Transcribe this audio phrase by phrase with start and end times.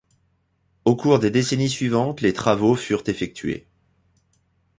[0.83, 3.67] Au cours des décennies suivantes les travaux furent effectués.